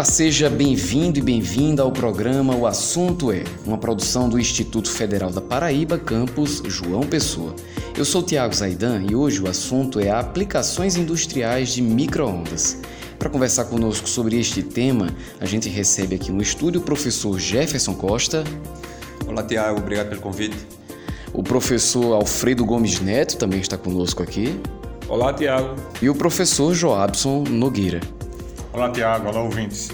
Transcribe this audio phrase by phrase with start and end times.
[0.00, 5.30] Olá, seja bem-vindo e bem-vinda ao programa O Assunto É, uma produção do Instituto Federal
[5.30, 7.54] da Paraíba, campus João Pessoa.
[7.94, 12.78] Eu sou Tiago Zaidan e hoje o assunto é aplicações industriais de microondas.
[13.18, 17.92] Para conversar conosco sobre este tema, a gente recebe aqui no estúdio o professor Jefferson
[17.92, 18.42] Costa.
[19.26, 20.56] Olá, Tiago, obrigado pelo convite.
[21.30, 24.58] O professor Alfredo Gomes Neto também está conosco aqui.
[25.06, 25.76] Olá, Tiago.
[26.00, 28.00] E o professor Joabson Nogueira.
[28.72, 29.28] Olá, Tiago.
[29.28, 29.88] Olá, ouvintes.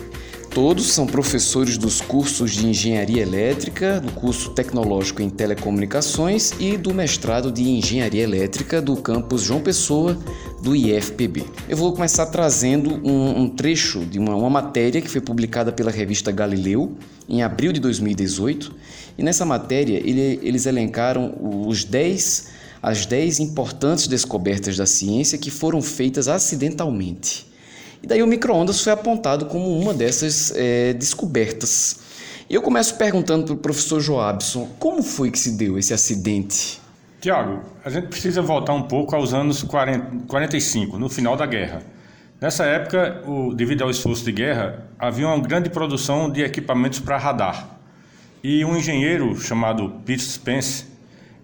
[0.50, 6.92] Todos são professores dos cursos de Engenharia Elétrica, do curso Tecnológico em Telecomunicações e do
[6.92, 10.18] mestrado de Engenharia Elétrica do campus João Pessoa,
[10.62, 11.46] do IFPB.
[11.66, 15.90] Eu vou começar trazendo um, um trecho de uma, uma matéria que foi publicada pela
[15.90, 16.96] revista Galileu
[17.26, 18.74] em abril de 2018.
[19.16, 21.34] E nessa matéria ele, eles elencaram
[21.66, 22.48] os 10,
[22.82, 27.55] as 10 importantes descobertas da ciência que foram feitas acidentalmente.
[28.02, 32.00] E daí o micro-ondas foi apontado como uma dessas é, descobertas.
[32.48, 36.80] E eu começo perguntando para o professor Joabson, como foi que se deu esse acidente?
[37.20, 41.82] Tiago, a gente precisa voltar um pouco aos anos 40, 45, no final da guerra.
[42.40, 47.16] Nessa época, o, devido ao esforço de guerra, havia uma grande produção de equipamentos para
[47.16, 47.68] radar.
[48.44, 50.84] E um engenheiro chamado Pete Spence,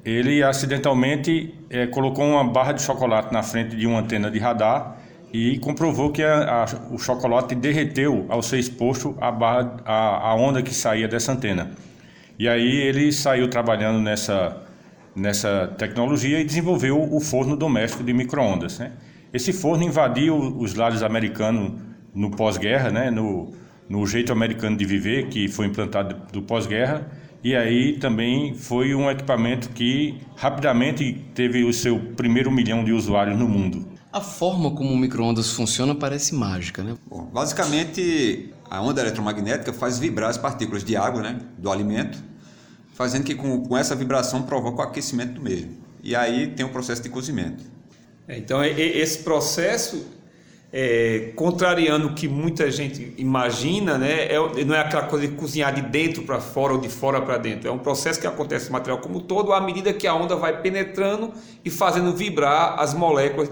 [0.05, 4.99] ele acidentalmente é, colocou uma barra de chocolate na frente de uma antena de radar
[5.33, 10.35] e comprovou que a, a, o chocolate derreteu ao ser exposto à, barra, a, a
[10.35, 11.71] onda que saía dessa antena.
[12.39, 14.63] E aí ele saiu trabalhando nessa,
[15.17, 18.79] nessa tecnologia e desenvolveu o forno doméstico de microondas.
[18.79, 18.93] Né?
[19.33, 21.73] Esse forno invadiu os lares americanos
[22.15, 23.11] no pós-guerra, né?
[23.11, 23.53] no,
[23.89, 27.07] no jeito americano de viver que foi implantado do pós-guerra,
[27.45, 33.37] e aí também foi um equipamento que rapidamente teve o seu primeiro milhão de usuários
[33.37, 33.87] no mundo.
[34.13, 36.95] A forma como o micro-ondas funciona parece mágica, né?
[37.09, 42.23] Bom, basicamente, a onda eletromagnética faz vibrar as partículas de água né, do alimento,
[42.95, 45.79] fazendo que com, com essa vibração provoque o aquecimento do mesmo.
[46.03, 47.65] E aí tem o processo de cozimento.
[48.29, 50.07] É, então, esse processo,
[50.73, 55.75] é, contrariando o que muita gente imagina, né, é, não é aquela coisa de cozinhar
[55.75, 57.69] de dentro para fora ou de fora para dentro.
[57.69, 60.63] É um processo que acontece no material como todo, à medida que a onda vai
[60.63, 63.51] penetrando e fazendo vibrar as moléculas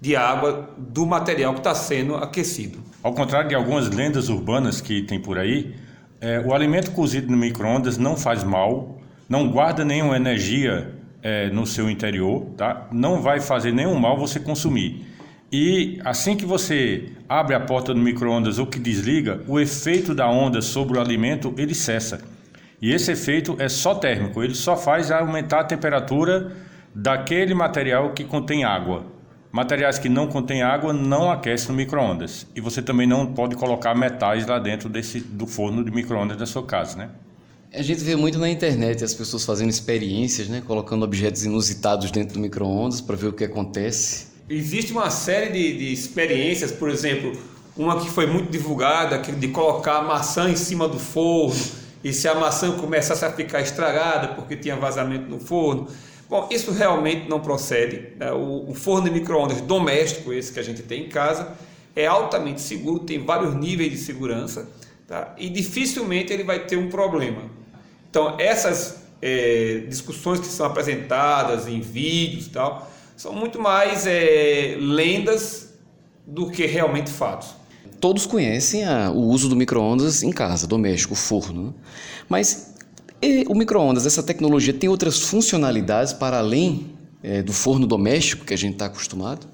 [0.00, 2.78] de água do material que está sendo aquecido.
[3.02, 5.74] Ao contrário de algumas lendas urbanas que tem por aí,
[6.20, 11.66] é, o alimento cozido no micro-ondas não faz mal, não guarda nenhuma energia é, no
[11.66, 12.88] seu interior, tá?
[12.92, 15.15] não vai fazer nenhum mal você consumir.
[15.50, 20.28] E assim que você abre a porta do micro-ondas ou que desliga, o efeito da
[20.28, 22.20] onda sobre o alimento ele cessa.
[22.82, 26.52] E esse efeito é só térmico, ele só faz aumentar a temperatura
[26.94, 29.06] daquele material que contém água.
[29.52, 32.46] Materiais que não contêm água não aquecem no micro-ondas.
[32.54, 36.44] E você também não pode colocar metais lá dentro desse, do forno de micro-ondas da
[36.44, 37.10] sua casa, né?
[37.72, 40.62] A gente vê muito na internet as pessoas fazendo experiências, né?
[40.66, 44.35] Colocando objetos inusitados dentro do micro-ondas para ver o que acontece.
[44.48, 47.32] Existe uma série de, de experiências, por exemplo,
[47.76, 51.60] uma que foi muito divulgada, de colocar maçã em cima do forno
[52.04, 55.88] e se a maçã começasse a ficar estragada porque tinha vazamento no forno,
[56.28, 58.08] Bom, isso realmente não procede.
[58.16, 58.32] Né?
[58.32, 61.52] O, forno de microondas doméstico, esse que a gente tem em casa,
[61.94, 64.68] é altamente seguro, tem vários níveis de segurança
[65.06, 65.34] tá?
[65.38, 67.42] e dificilmente ele vai ter um problema.
[68.10, 74.76] Então, essas é, discussões que são apresentadas em vídeos e tal, são muito mais é,
[74.78, 75.74] lendas
[76.26, 77.54] do que realmente fatos.
[78.00, 81.68] Todos conhecem a, o uso do microondas em casa, doméstico, forno.
[81.68, 81.72] Né?
[82.28, 82.76] Mas
[83.20, 88.52] e o micro-ondas, essa tecnologia tem outras funcionalidades para além é, do forno doméstico que
[88.52, 89.46] a gente está acostumado?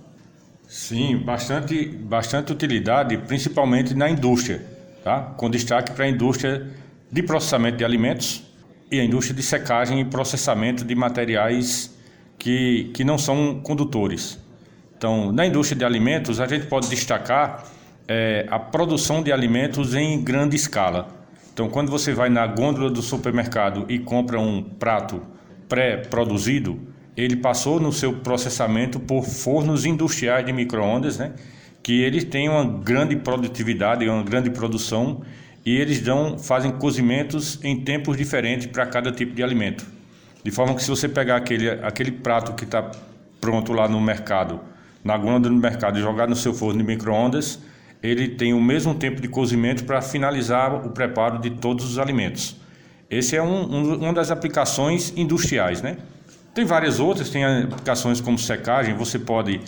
[0.67, 4.67] Sim, bastante, bastante utilidade, principalmente na indústria,
[5.05, 5.21] tá?
[5.37, 6.71] com destaque para a indústria
[7.11, 8.43] de processamento de alimentos
[8.91, 11.92] e a indústria de secagem e processamento de materiais
[12.43, 14.39] que, que não são condutores.
[14.97, 17.65] Então, na indústria de alimentos, a gente pode destacar
[18.09, 21.23] é, a produção de alimentos em grande escala
[21.53, 25.21] então, quando você vai na gôndola do supermercado e compra um prato
[25.69, 26.81] pré-produzido,
[27.15, 31.33] ele passou no seu processamento por fornos industriais de microondas, né?
[31.83, 35.21] Que eles têm uma grande produtividade, uma grande produção
[35.65, 39.87] e eles dão, fazem cozimentos em tempos diferentes para cada tipo de alimento.
[40.45, 42.91] De forma que se você pegar aquele, aquele prato que está
[43.41, 44.61] pronto lá no mercado,
[45.05, 47.59] na gôndola do mercado e jogar no seu forno de microondas,
[48.03, 52.57] ele tem o mesmo tempo de cozimento para finalizar o preparo de todos os alimentos.
[53.09, 55.99] Esse é um, um, uma das aplicações industriais, né?
[56.55, 58.95] Tem várias outras, tem aplicações como secagem.
[58.95, 59.61] Você pode,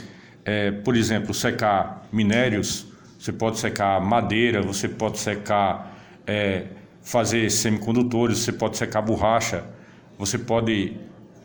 [0.45, 2.87] é, por exemplo, secar minérios,
[3.19, 6.65] você pode secar madeira, você pode secar, é,
[7.03, 9.65] fazer semicondutores, você pode secar borracha,
[10.19, 10.97] você pode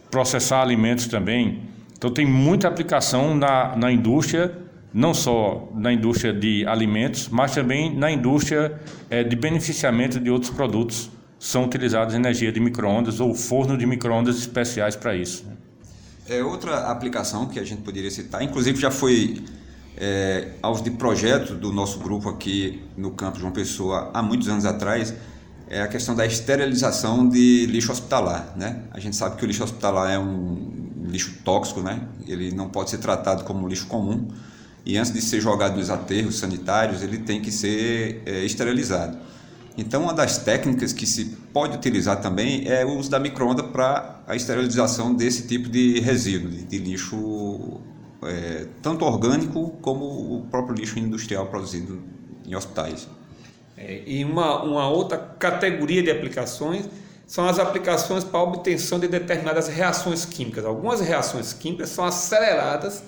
[0.10, 1.64] processar alimentos também.
[1.98, 4.58] Então tem muita aplicação na, na indústria,
[4.94, 8.80] não só na indústria de alimentos, mas também na indústria
[9.10, 11.12] é, de beneficiamento de outros produtos.
[11.38, 15.46] São utilizadas energia de microondas ou forno de microondas especiais para isso.
[16.28, 19.42] É outra aplicação que a gente poderia citar, inclusive já foi
[19.98, 24.66] é, aos de projeto do nosso grupo aqui no campo João Pessoa há muitos anos
[24.66, 25.14] atrás,
[25.70, 28.54] é a questão da esterilização de lixo hospitalar.
[28.58, 28.82] Né?
[28.92, 32.02] A gente sabe que o lixo hospitalar é um lixo tóxico, né?
[32.28, 34.28] ele não pode ser tratado como lixo comum
[34.86, 39.18] e antes de ser jogado nos aterros sanitários ele tem que ser é, esterilizado.
[39.78, 44.22] Então, uma das técnicas que se pode utilizar também é o uso da microonda para
[44.28, 47.80] a esterilização desse tipo de resíduo, de, de lixo
[48.24, 52.02] é, tanto orgânico como o próprio lixo industrial produzido
[52.46, 53.08] em hospitais.
[53.80, 56.90] É, e uma, uma outra categoria de aplicações
[57.26, 60.66] são as aplicações para obtenção de determinadas reações químicas.
[60.66, 63.04] Algumas reações químicas são aceleradas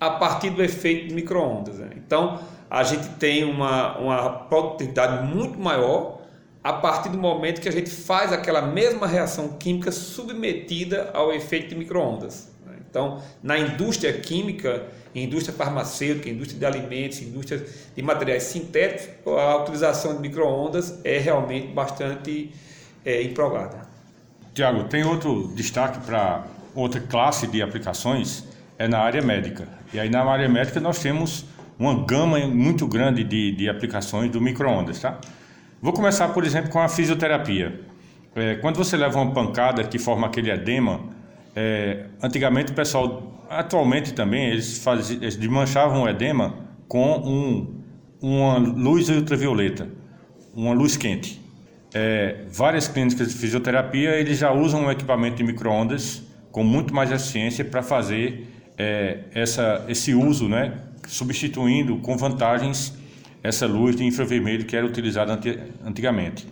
[0.00, 1.76] a partir do efeito de microondas.
[1.76, 1.90] Né?
[1.96, 6.22] Então, a gente tem uma, uma produtividade muito maior
[6.64, 11.68] a partir do momento que a gente faz aquela mesma reação química submetida ao efeito
[11.68, 12.50] de microondas.
[12.96, 14.84] Então, na indústria química,
[15.14, 17.62] indústria farmacêutica, indústria de alimentos, indústria
[17.94, 22.50] de materiais sintéticos, a utilização de microondas é realmente bastante
[23.04, 23.82] é, empregada.
[24.54, 28.44] Tiago, tem outro destaque para outra classe de aplicações,
[28.78, 29.68] é na área médica.
[29.92, 31.44] E aí na área médica nós temos
[31.78, 35.20] uma gama muito grande de, de aplicações do microondas, tá?
[35.82, 37.78] Vou começar, por exemplo, com a fisioterapia.
[38.34, 41.14] É, quando você leva uma pancada que forma aquele edema,
[41.56, 46.54] é, antigamente o pessoal, atualmente também, eles, faziam, eles desmanchavam o edema
[46.86, 47.80] com um,
[48.20, 49.88] uma luz ultravioleta,
[50.54, 51.40] uma luz quente.
[51.94, 56.22] É, várias clínicas de fisioterapia eles já usam um equipamento de microondas
[56.52, 60.74] com muito mais eficiência para fazer é, essa, esse uso, né,
[61.06, 62.92] substituindo com vantagens
[63.42, 65.40] essa luz de infravermelho que era utilizada
[65.84, 66.46] antigamente.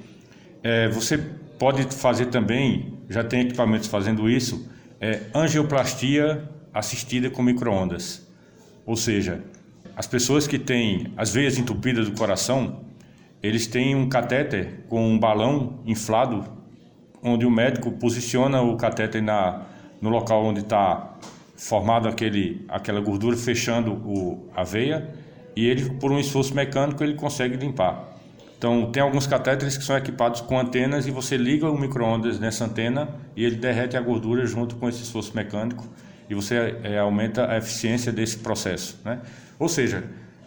[0.62, 1.18] É, você
[1.58, 4.72] pode fazer também, já tem equipamentos fazendo isso,
[5.04, 8.26] é, angioplastia assistida com microondas.
[8.86, 9.44] Ou seja,
[9.94, 12.80] as pessoas que têm as veias entupidas do coração,
[13.42, 16.42] eles têm um catéter com um balão inflado,
[17.22, 19.66] onde o médico posiciona o catéter na,
[20.00, 21.14] no local onde está
[21.54, 25.14] formado aquele, aquela gordura, fechando o, a veia
[25.54, 28.13] e ele, por um esforço mecânico, ele consegue limpar.
[28.56, 32.64] Então, tem alguns catéteres que são equipados com antenas e você liga o micro-ondas nessa
[32.64, 35.86] antena e ele derrete a gordura junto com esse esforço mecânico
[36.28, 38.98] e você é, aumenta a eficiência desse processo.
[39.04, 39.20] Né?
[39.58, 40.04] Ou seja,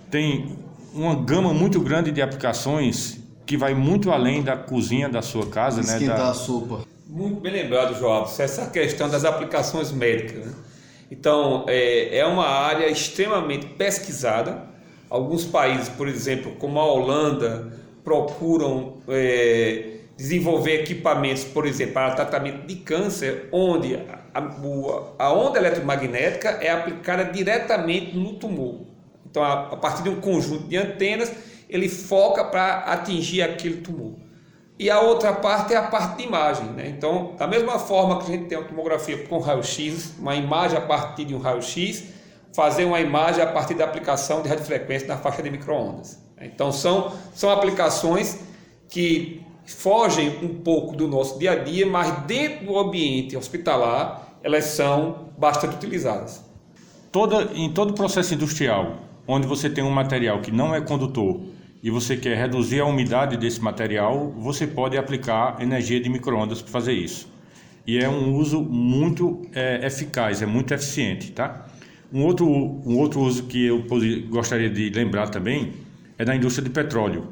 [0.09, 0.57] tem
[0.93, 5.77] uma gama muito grande de aplicações que vai muito além da cozinha da sua casa.
[5.77, 5.93] Né?
[5.93, 6.23] Esquentar né?
[6.23, 6.31] da...
[6.31, 6.85] a sopa.
[7.07, 10.45] Muito bem lembrado, João, essa questão das aplicações médicas.
[10.45, 10.53] Né?
[11.09, 14.67] Então, é, é uma área extremamente pesquisada,
[15.09, 17.71] Alguns países, por exemplo, como a Holanda,
[18.07, 23.97] procuram é, desenvolver equipamentos, por exemplo, para tratamento de câncer, onde
[24.33, 24.45] a,
[25.19, 28.85] a, onda eletromagnética é aplicada diretamente no tumor.
[29.29, 31.29] Então, a, a partir de um conjunto de antenas,
[31.69, 34.13] ele foca para atingir aquele tumor.
[34.79, 36.67] E a outra parte é a parte de imagem.
[36.67, 36.87] Né?
[36.87, 40.81] Então, da mesma forma que a gente tem a tomografia com raio-x, uma imagem a
[40.81, 42.05] partir de um raio-x,
[42.53, 46.25] fazer uma imagem a partir da aplicação de radiofrequência na faixa de microondas.
[46.39, 48.39] Então são, são aplicações
[48.89, 54.65] que fogem um pouco do nosso dia a dia, mas dentro do ambiente hospitalar elas
[54.65, 56.45] são bastante utilizadas.
[57.11, 61.41] Toda, em todo processo industrial, onde você tem um material que não é condutor
[61.81, 66.71] e você quer reduzir a umidade desse material, você pode aplicar energia de microondas para
[66.71, 67.27] fazer isso.
[67.85, 71.65] E é um uso muito é, eficaz, é muito eficiente, tá?
[72.11, 73.85] Um outro, um outro uso que eu
[74.29, 75.73] gostaria de lembrar também
[76.17, 77.27] é da indústria de petróleo.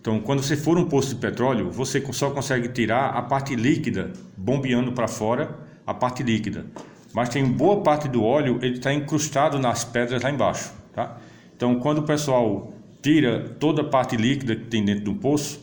[0.00, 4.12] Então, quando você for um posto de petróleo, você só consegue tirar a parte líquida,
[4.36, 6.64] bombeando para fora a parte líquida.
[7.12, 10.72] Mas tem boa parte do óleo, ele está incrustado nas pedras lá embaixo.
[10.94, 11.16] Tá?
[11.56, 15.60] Então, quando o pessoal tira toda a parte líquida que tem dentro do poço,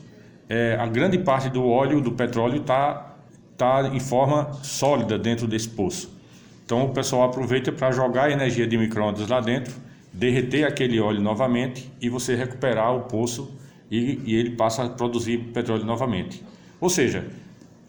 [0.50, 3.16] é, a grande parte do óleo, do petróleo, está
[3.58, 6.14] tá em forma sólida dentro desse poço.
[6.66, 9.74] Então o pessoal aproveita para jogar a energia de microondas lá dentro,
[10.18, 13.52] derreter aquele óleo novamente e você recuperar o poço
[13.92, 16.42] e, e ele passa a produzir petróleo novamente.
[16.80, 17.26] Ou seja,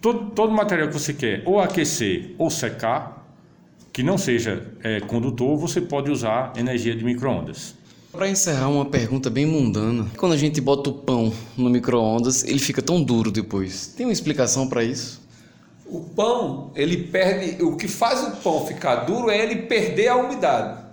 [0.00, 3.24] todo, todo material que você quer ou aquecer ou secar,
[3.92, 7.74] que não seja é, condutor, você pode usar energia de microondas.
[8.10, 10.06] Para encerrar, uma pergunta bem mundana.
[10.16, 13.88] Quando a gente bota o pão no micro-ondas, ele fica tão duro depois.
[13.88, 15.20] Tem uma explicação para isso?
[15.84, 17.62] O pão, ele perde.
[17.62, 20.85] O que faz o pão ficar duro é ele perder a umidade.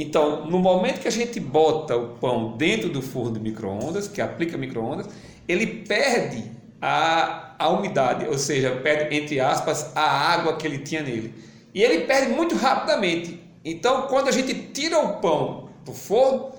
[0.00, 4.22] Então, no momento que a gente bota o pão dentro do forno de micro-ondas, que
[4.22, 5.06] aplica micro-ondas,
[5.46, 6.42] ele perde
[6.80, 11.34] a, a umidade, ou seja, perde, entre aspas, a água que ele tinha nele.
[11.74, 13.42] E ele perde muito rapidamente.
[13.62, 16.52] Então, quando a gente tira o pão do forno,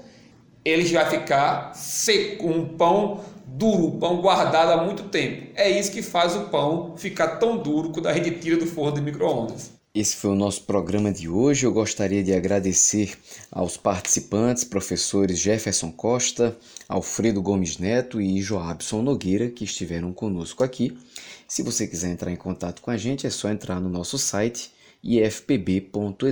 [0.63, 5.48] ele vai ficar seco, um pão duro, um pão guardado há muito tempo.
[5.55, 8.93] É isso que faz o pão ficar tão duro quando a gente tira do forno
[8.93, 9.80] de micro-ondas.
[9.93, 11.65] Esse foi o nosso programa de hoje.
[11.65, 13.17] Eu gostaria de agradecer
[13.51, 16.57] aos participantes, professores Jefferson Costa,
[16.88, 20.98] Alfredo Gomes Neto e Joabson Nogueira, que estiveram conosco aqui.
[21.45, 24.71] Se você quiser entrar em contato com a gente, é só entrar no nosso site
[25.03, 26.31] ifpb.edu.br.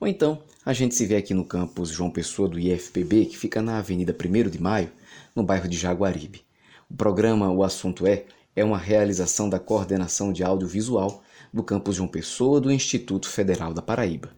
[0.00, 3.60] Ou então, a gente se vê aqui no campus João Pessoa do IFPB, que fica
[3.60, 4.90] na Avenida 1 de Maio,
[5.36, 6.40] no bairro de Jaguaribe.
[6.88, 8.24] O programa O Assunto É
[8.56, 13.82] é uma realização da Coordenação de Audiovisual do campus João Pessoa do Instituto Federal da
[13.82, 14.30] Paraíba.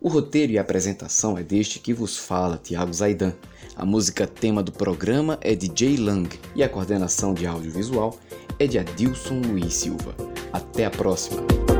[0.00, 3.32] O roteiro e a apresentação é deste que vos fala, Tiago Zaidan.
[3.74, 8.18] A música tema do programa é de Jay Lang e a coordenação de audiovisual
[8.58, 10.14] é de Adilson Luiz Silva.
[10.52, 11.75] Até a próxima!